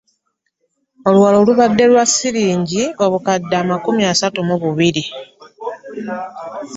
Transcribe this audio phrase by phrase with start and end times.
[1.07, 5.03] Oluwalo lubadde lwa siringi obukadde amakumi asatu mu bubiri.